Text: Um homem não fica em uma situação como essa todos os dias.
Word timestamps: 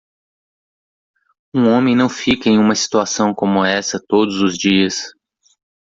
Um 1.53 1.67
homem 1.71 1.95
não 1.95 2.09
fica 2.09 2.49
em 2.49 2.57
uma 2.57 2.73
situação 2.73 3.35
como 3.35 3.63
essa 3.63 4.03
todos 4.07 4.41
os 4.41 4.57
dias. 4.57 5.11